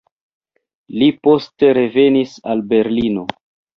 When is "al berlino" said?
2.55-3.29